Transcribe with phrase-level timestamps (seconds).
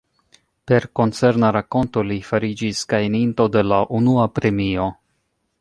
[0.71, 4.93] Per koncerna rakonto li fariĝis gajninto de la unua premio.